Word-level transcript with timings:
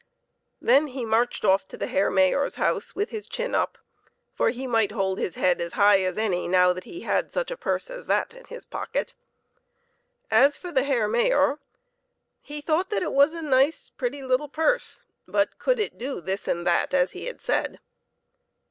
Then 0.59 0.87
he 0.87 1.05
marched 1.05 1.45
off 1.45 1.67
to 1.67 1.77
the 1.77 1.85
Herr 1.85 2.09
Mayor's 2.09 2.55
house 2.55 2.95
with 2.95 3.11
his 3.11 3.27
chin 3.27 3.53
up, 3.53 3.77
for 4.33 4.49
he 4.49 4.65
might 4.65 4.91
hold 4.91 5.19
his 5.19 5.35
head 5.35 5.61
as 5.61 5.73
high 5.73 5.99
as 6.01 6.17
any, 6.17 6.47
now 6.47 6.73
that 6.73 6.85
he 6.85 7.01
had 7.01 7.31
such 7.31 7.51
a 7.51 7.55
purse 7.55 7.87
as 7.87 8.07
that 8.07 8.33
in 8.33 8.45
his 8.47 8.65
pocket. 8.65 9.13
As 10.31 10.57
for 10.57 10.71
the 10.71 10.85
Herr 10.85 11.07
Mayor, 11.07 11.59
he 12.41 12.61
thought 12.61 12.89
that 12.89 13.03
it 13.03 13.13
was 13.13 13.35
a 13.35 13.43
nice, 13.43 13.91
pretty 13.91 14.23
little 14.23 14.49
purse; 14.49 15.03
but 15.27 15.59
could 15.59 15.77
it 15.79 15.99
do 15.99 16.19
this 16.19 16.47
and 16.47 16.65
that 16.65 16.95
as 16.95 17.11
he 17.11 17.27
had 17.27 17.39
said 17.39 17.79